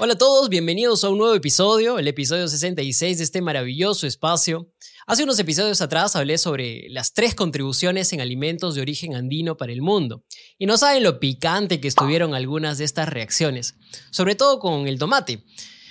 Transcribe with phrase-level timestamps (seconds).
[0.00, 4.72] Hola a todos, bienvenidos a un nuevo episodio, el episodio 66 de este maravilloso espacio.
[5.08, 9.72] Hace unos episodios atrás hablé sobre las tres contribuciones en alimentos de origen andino para
[9.72, 10.22] el mundo.
[10.56, 13.74] Y no saben lo picante que estuvieron algunas de estas reacciones,
[14.12, 15.42] sobre todo con el tomate.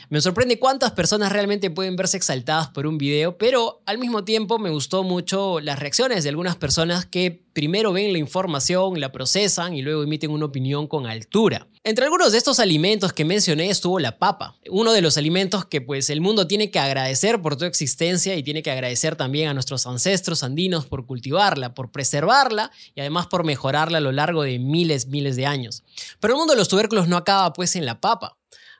[0.09, 4.57] Me sorprende cuántas personas realmente pueden verse exaltadas por un video, pero al mismo tiempo
[4.57, 9.73] me gustó mucho las reacciones de algunas personas que primero ven la información, la procesan
[9.73, 11.67] y luego emiten una opinión con altura.
[11.83, 15.81] Entre algunos de estos alimentos que mencioné estuvo la papa, uno de los alimentos que
[15.81, 19.53] pues el mundo tiene que agradecer por tu existencia y tiene que agradecer también a
[19.53, 24.57] nuestros ancestros andinos por cultivarla, por preservarla y además por mejorarla a lo largo de
[24.57, 25.83] miles, miles de años.
[26.21, 28.37] Pero el mundo de los tubérculos no acaba pues en la papa.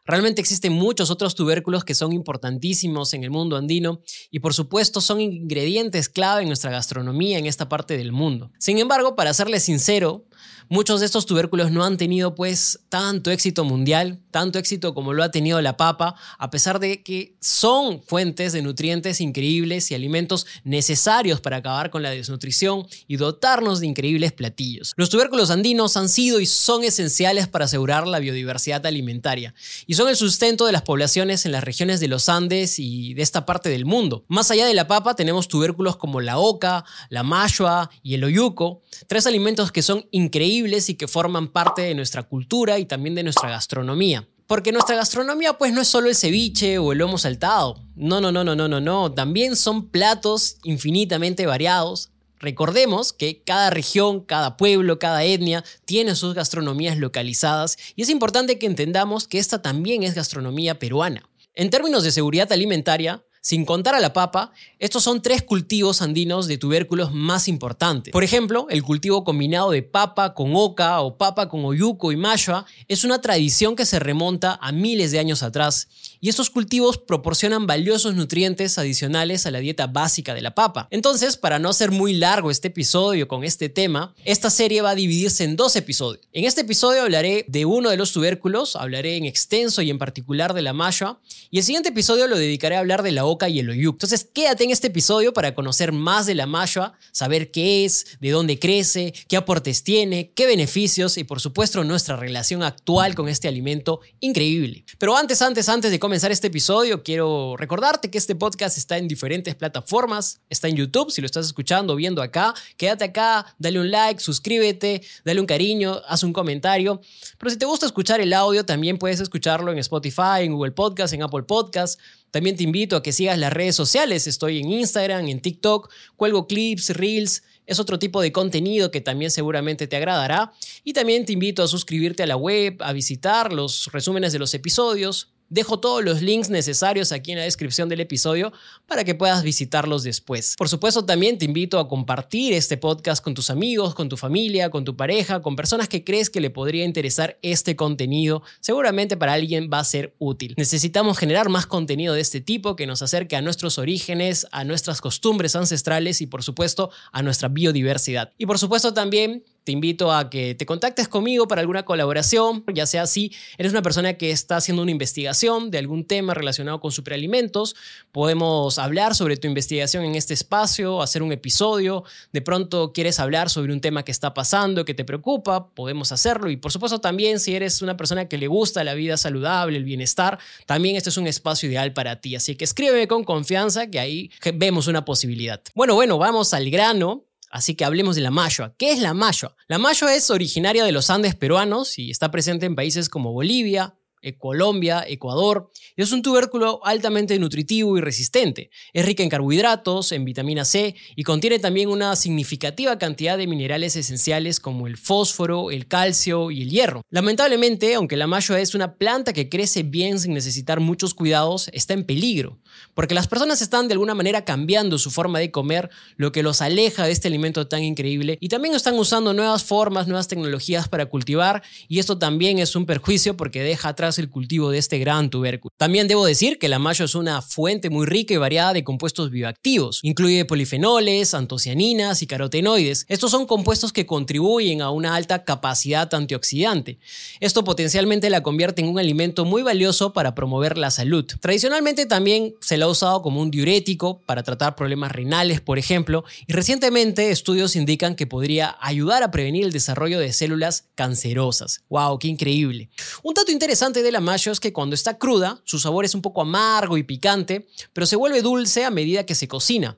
[0.08, 5.02] Realmente existen muchos otros tubérculos que son importantísimos en el mundo andino y por supuesto
[5.02, 8.52] son ingredientes clave en nuestra gastronomía en esta parte del mundo.
[8.58, 10.26] Sin embargo, para serles sincero,
[10.70, 15.24] Muchos de estos tubérculos no han tenido pues tanto éxito mundial, tanto éxito como lo
[15.24, 20.46] ha tenido la papa, a pesar de que son fuentes de nutrientes increíbles y alimentos
[20.64, 24.94] necesarios para acabar con la desnutrición y dotarnos de increíbles platillos.
[24.98, 29.54] Los tubérculos andinos han sido y son esenciales para asegurar la biodiversidad alimentaria
[29.86, 33.22] y son el sustento de las poblaciones en las regiones de los Andes y de
[33.22, 34.26] esta parte del mundo.
[34.28, 38.82] Más allá de la papa tenemos tubérculos como la oca, la mashua y el oyuco,
[39.08, 43.24] tres alimentos que son increíbles y que forman parte de nuestra cultura y también de
[43.24, 44.28] nuestra gastronomía.
[44.48, 47.84] Porque nuestra gastronomía pues no es solo el ceviche o el lomo saltado.
[47.96, 49.12] No, no, no, no, no, no, no.
[49.12, 52.12] También son platos infinitamente variados.
[52.40, 58.60] Recordemos que cada región, cada pueblo, cada etnia tiene sus gastronomías localizadas y es importante
[58.60, 61.28] que entendamos que esta también es gastronomía peruana.
[61.56, 66.48] En términos de seguridad alimentaria, sin contar a la papa, estos son tres cultivos andinos
[66.48, 68.12] de tubérculos más importantes.
[68.12, 72.66] Por ejemplo, el cultivo combinado de papa con oca o papa con oyuco y mashua
[72.90, 75.88] es una tradición que se remonta a miles de años atrás
[76.20, 80.88] y estos cultivos proporcionan valiosos nutrientes adicionales a la dieta básica de la papa.
[80.92, 84.96] Entonces, para no hacer muy largo este episodio con este tema, esta serie va a
[84.96, 86.28] dividirse en dos episodios.
[86.34, 90.54] En este episodio hablaré de uno de los tubérculos, hablaré en extenso y en particular
[90.54, 91.20] de la mashua
[91.50, 93.96] y el siguiente episodio lo dedicaré a hablar de la oca y el oyuk.
[93.96, 98.32] Entonces quédate en este episodio para conocer más de la mashua, saber qué es, de
[98.32, 103.48] dónde crece, qué aportes tiene, qué beneficios y por supuesto nuestra relación actual con este
[103.48, 104.86] alimento increíble.
[104.98, 109.10] Pero antes, antes, antes de comenzar este episodio, quiero recordarte que este podcast está en
[109.10, 113.92] diferentes plataformas, está en YouTube, si lo estás escuchando, viendo acá, quédate acá, dale un
[113.92, 117.02] like, suscríbete, dale un cariño, haz un comentario.
[117.38, 121.14] Pero si te gusta escuchar el audio, también puedes escucharlo en Spotify, en Google Podcast,
[121.14, 122.00] en Apple Podcast.
[122.32, 124.28] También te invito a que sigas las redes sociales.
[124.28, 127.44] Estoy en Instagram, en TikTok, cuelgo clips, reels.
[127.66, 130.54] Es otro tipo de contenido que también seguramente te agradará.
[130.86, 134.54] Y también te invito a suscribirte a la web, a visitar los resúmenes de los
[134.54, 138.52] episodios, Dejo todos los links necesarios aquí en la descripción del episodio
[138.86, 140.56] para que puedas visitarlos después.
[140.58, 144.70] Por supuesto, también te invito a compartir este podcast con tus amigos, con tu familia,
[144.70, 148.44] con tu pareja, con personas que crees que le podría interesar este contenido.
[148.60, 150.54] Seguramente para alguien va a ser útil.
[150.58, 155.00] Necesitamos generar más contenido de este tipo que nos acerque a nuestros orígenes, a nuestras
[155.00, 158.34] costumbres ancestrales y por supuesto a nuestra biodiversidad.
[158.38, 162.86] Y por supuesto también te invito a que te contactes conmigo para alguna colaboración, ya
[162.86, 166.94] sea si eres una persona que está haciendo una investigación de algún tema relacionado con
[166.94, 167.76] superalimentos,
[168.14, 173.50] podemos hablar sobre tu investigación en este espacio, hacer un episodio, de pronto quieres hablar
[173.50, 177.42] sobre un tema que está pasando, que te preocupa, podemos hacerlo y por supuesto también
[177.42, 181.18] si eres una persona que le gusta la vida saludable, el bienestar, también este es
[181.18, 185.62] un espacio ideal para ti, así que escríbeme con confianza que ahí vemos una posibilidad.
[185.76, 187.27] Bueno, bueno, vamos al grano.
[187.50, 188.76] Así que hablemos de la mashua.
[188.78, 189.56] ¿Qué es la mashua?
[189.68, 193.96] La mashua es originaria de los Andes peruanos y está presente en países como Bolivia,
[194.36, 195.72] Colombia, Ecuador.
[195.96, 198.70] Es un tubérculo altamente nutritivo y resistente.
[198.94, 203.96] Es rica en carbohidratos, en vitamina C y contiene también una significativa cantidad de minerales
[203.96, 207.02] esenciales como el fósforo, el calcio y el hierro.
[207.10, 211.94] Lamentablemente, aunque la mashua es una planta que crece bien sin necesitar muchos cuidados, está
[211.94, 212.60] en peligro,
[212.94, 216.62] porque las personas están de alguna manera cambiando su forma de comer, lo que los
[216.62, 221.06] aleja de este alimento tan increíble, y también están usando nuevas formas, nuevas tecnologías para
[221.06, 225.30] cultivar, y esto también es un perjuicio porque deja atrás el cultivo de este gran
[225.30, 225.74] tubérculo.
[225.78, 229.32] También debo decir que la mayo es una fuente muy rica y variada de compuestos
[229.32, 230.00] bioactivos.
[230.04, 233.06] Incluye polifenoles, antocianinas y carotenoides.
[233.10, 237.00] Estos son compuestos que contribuyen a una alta capacidad antioxidante.
[237.40, 241.26] Esto potencialmente la convierte en un alimento muy valioso para promover la salud.
[241.40, 246.24] Tradicionalmente también se la ha usado como un diurético para tratar problemas renales, por ejemplo,
[246.48, 251.82] y recientemente estudios indican que podría ayudar a prevenir el desarrollo de células cancerosas.
[251.90, 252.20] ¡Wow!
[252.20, 252.90] ¡Qué increíble!
[253.24, 256.22] Un dato interesante de la mayo es que cuando está cruda, su sabor es un
[256.22, 259.98] poco amargo y picante, pero se vuelve dulce a medida que se cocina,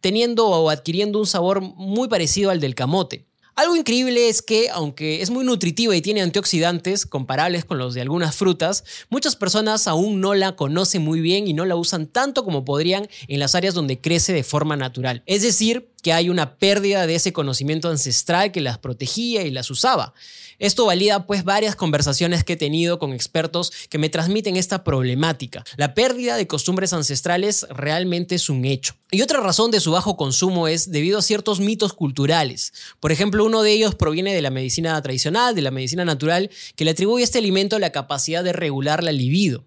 [0.00, 3.28] teniendo o adquiriendo un sabor muy parecido al del camote.
[3.58, 8.00] Algo increíble es que, aunque es muy nutritiva y tiene antioxidantes comparables con los de
[8.00, 12.44] algunas frutas, muchas personas aún no la conocen muy bien y no la usan tanto
[12.44, 15.24] como podrían en las áreas donde crece de forma natural.
[15.26, 19.70] Es decir, que hay una pérdida de ese conocimiento ancestral que las protegía y las
[19.70, 20.14] usaba.
[20.58, 25.64] Esto valida pues varias conversaciones que he tenido con expertos que me transmiten esta problemática.
[25.76, 28.94] La pérdida de costumbres ancestrales realmente es un hecho.
[29.12, 32.72] Y otra razón de su bajo consumo es debido a ciertos mitos culturales.
[32.98, 36.84] Por ejemplo, uno de ellos proviene de la medicina tradicional, de la medicina natural, que
[36.84, 39.64] le atribuye a este alimento la capacidad de regular la libido.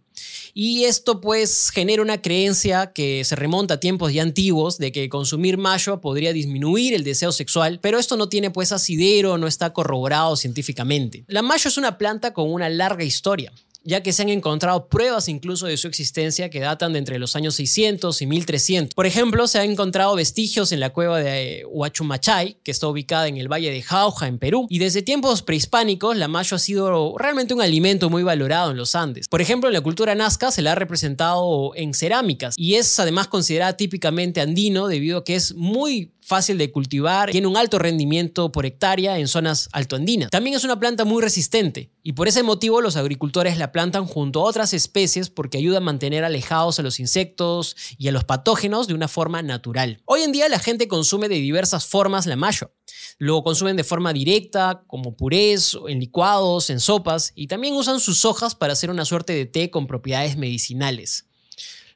[0.53, 5.09] Y esto pues genera una creencia que se remonta a tiempos ya antiguos de que
[5.09, 9.74] consumir mayo podría disminuir el deseo sexual, pero esto no tiene pues asidero, no está
[9.74, 11.24] corroborado científicamente.
[11.27, 13.51] La mayo es una planta con una larga historia
[13.83, 17.35] ya que se han encontrado pruebas incluso de su existencia que datan de entre los
[17.35, 18.93] años 600 y 1300.
[18.93, 23.37] Por ejemplo, se han encontrado vestigios en la cueva de Huachumachay, que está ubicada en
[23.37, 27.53] el valle de Jauja, en Perú, y desde tiempos prehispánicos la mayo ha sido realmente
[27.53, 29.27] un alimento muy valorado en los Andes.
[29.27, 33.27] Por ejemplo, en la cultura nazca se la ha representado en cerámicas y es además
[33.27, 38.53] considerada típicamente andino debido a que es muy fácil de cultivar, tiene un alto rendimiento
[38.53, 40.29] por hectárea en zonas altoandinas.
[40.29, 44.39] También es una planta muy resistente y por ese motivo los agricultores la plantan junto
[44.39, 48.87] a otras especies porque ayuda a mantener alejados a los insectos y a los patógenos
[48.87, 50.01] de una forma natural.
[50.05, 52.71] Hoy en día la gente consume de diversas formas la mayo.
[53.17, 58.23] Lo consumen de forma directa, como purés, en licuados, en sopas, y también usan sus
[58.23, 61.25] hojas para hacer una suerte de té con propiedades medicinales.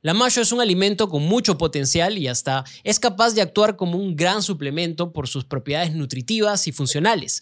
[0.06, 3.98] La mayo es un alimento con mucho potencial y hasta es capaz de actuar como
[3.98, 7.42] un gran suplemento por sus propiedades nutritivas y funcionales.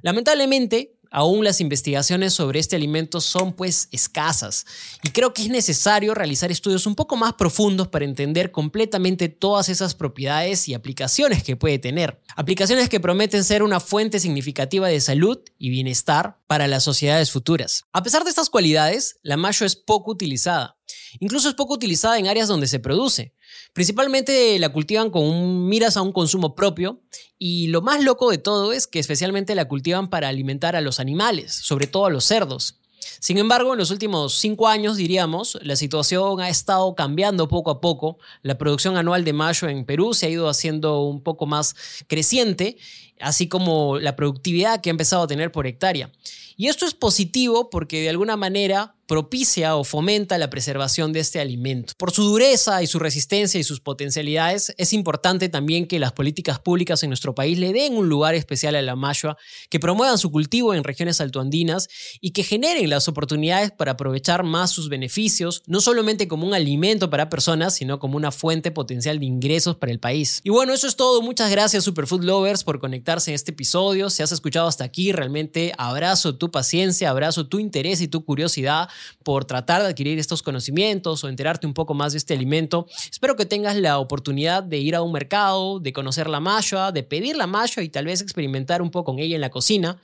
[0.00, 4.64] Lamentablemente, aún las investigaciones sobre este alimento son pues escasas
[5.02, 9.68] y creo que es necesario realizar estudios un poco más profundos para entender completamente todas
[9.68, 12.22] esas propiedades y aplicaciones que puede tener.
[12.36, 17.84] Aplicaciones que prometen ser una fuente significativa de salud y bienestar para las sociedades futuras.
[17.92, 20.78] A pesar de estas cualidades, la mayo es poco utilizada.
[21.20, 23.34] Incluso es poco utilizada en áreas donde se produce.
[23.72, 27.00] Principalmente la cultivan con miras a un consumo propio
[27.38, 31.00] y lo más loco de todo es que especialmente la cultivan para alimentar a los
[31.00, 32.78] animales, sobre todo a los cerdos.
[33.20, 37.80] Sin embargo, en los últimos cinco años, diríamos, la situación ha estado cambiando poco a
[37.80, 38.18] poco.
[38.42, 41.74] La producción anual de mayo en Perú se ha ido haciendo un poco más
[42.06, 42.76] creciente,
[43.20, 46.12] así como la productividad que ha empezado a tener por hectárea.
[46.56, 51.40] Y esto es positivo porque de alguna manera propicia o fomenta la preservación de este
[51.40, 51.94] alimento.
[51.96, 56.60] Por su dureza y su resistencia y sus potencialidades, es importante también que las políticas
[56.60, 59.38] públicas en nuestro país le den un lugar especial a la mayua,
[59.70, 61.88] que promuevan su cultivo en regiones altoandinas
[62.20, 67.08] y que generen las oportunidades para aprovechar más sus beneficios, no solamente como un alimento
[67.08, 70.42] para personas, sino como una fuente potencial de ingresos para el país.
[70.44, 71.22] Y bueno, eso es todo.
[71.22, 74.10] Muchas gracias Superfood Lovers por conectarse en este episodio.
[74.10, 78.90] Si has escuchado hasta aquí, realmente abrazo tu paciencia, abrazo tu interés y tu curiosidad
[79.22, 82.86] por tratar de adquirir estos conocimientos o enterarte un poco más de este alimento.
[83.10, 87.02] Espero que tengas la oportunidad de ir a un mercado, de conocer la malla, de
[87.02, 90.00] pedir la malla y tal vez experimentar un poco con ella en la cocina.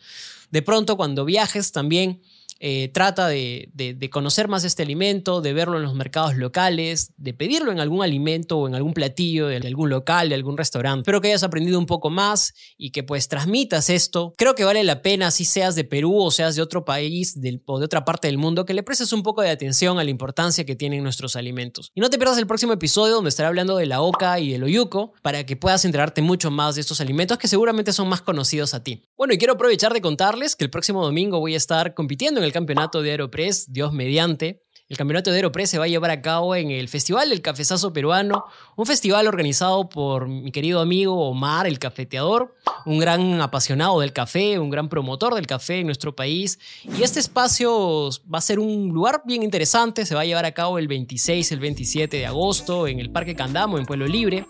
[0.50, 2.22] De pronto cuando viajes también
[2.66, 7.72] eh, trata de, conocer más este alimento, de verlo en los mercados locales, de pedirlo
[7.72, 11.00] en algún alimento o en algún platillo de algún local, de algún restaurante.
[11.00, 14.32] Espero que hayas aprendido un poco más y que pues transmitas esto.
[14.38, 17.78] Creo que vale la pena, si seas de Perú o seas de otro país o
[17.78, 20.64] de otra parte del mundo, que le prestes un poco de atención a la importancia
[20.64, 21.90] que tienen nuestros alimentos.
[21.94, 24.64] Y no te pierdas el próximo episodio donde estaré hablando de la oca y el
[24.64, 28.72] oyuco para que puedas enterarte mucho más de estos alimentos que seguramente son más conocidos
[28.72, 29.02] a ti.
[29.16, 32.44] Bueno, y quiero aprovechar de contarles que el próximo domingo voy a estar compitiendo en
[32.44, 34.64] el campeonato de Aeropress, Dios mediante.
[34.88, 37.92] El campeonato de Aeropress se va a llevar a cabo en el Festival del Cafezazo
[37.92, 38.44] Peruano,
[38.76, 44.58] un festival organizado por mi querido amigo Omar, el cafeteador, un gran apasionado del café,
[44.58, 46.58] un gran promotor del café en nuestro país.
[46.98, 50.52] Y este espacio va a ser un lugar bien interesante, se va a llevar a
[50.52, 54.46] cabo el 26, el 27 de agosto en el Parque Candamo, en Pueblo Libre.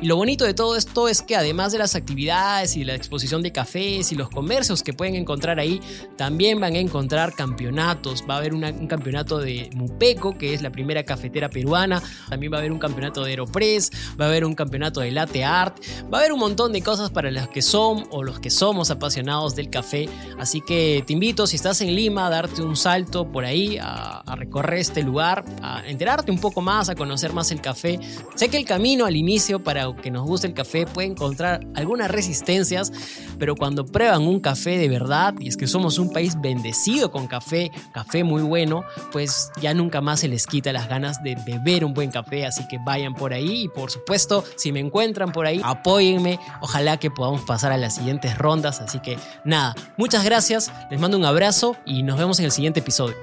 [0.00, 3.42] Y lo bonito de todo esto es que además de las actividades y la exposición
[3.42, 5.80] de cafés y los comercios que pueden encontrar ahí,
[6.16, 8.24] también van a encontrar campeonatos.
[8.28, 12.02] Va a haber un campeonato de, Mupeco, que es la primera cafetera peruana.
[12.28, 15.44] También va a haber un campeonato de Aeropress, va a haber un campeonato de latte
[15.44, 15.78] art,
[16.12, 18.92] va a haber un montón de cosas para los que son o los que somos
[18.92, 20.08] apasionados del café.
[20.38, 24.18] Así que te invito, si estás en Lima, a darte un salto por ahí, a,
[24.18, 27.98] a recorrer este lugar, a enterarte un poco más, a conocer más el café.
[28.36, 32.12] Sé que el camino al inicio para que nos guste el café puede encontrar algunas
[32.12, 32.92] resistencias,
[33.40, 37.26] pero cuando prueban un café de verdad, y es que somos un país bendecido con
[37.26, 41.84] café, café muy bueno, pues ya nunca más se les quita las ganas de beber
[41.84, 45.46] un buen café, así que vayan por ahí y por supuesto, si me encuentran por
[45.46, 50.72] ahí, apóyenme, ojalá que podamos pasar a las siguientes rondas, así que nada, muchas gracias,
[50.90, 53.14] les mando un abrazo y nos vemos en el siguiente episodio.